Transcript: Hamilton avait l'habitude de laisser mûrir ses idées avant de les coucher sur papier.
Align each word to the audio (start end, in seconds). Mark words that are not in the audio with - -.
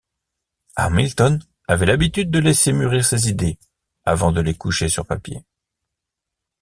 Hamilton 0.77 1.37
avait 1.67 1.85
l'habitude 1.85 2.31
de 2.31 2.39
laisser 2.39 2.73
mûrir 2.73 3.05
ses 3.05 3.29
idées 3.29 3.59
avant 4.03 4.31
de 4.31 4.41
les 4.41 4.55
coucher 4.55 4.89
sur 4.89 5.05
papier. 5.05 5.43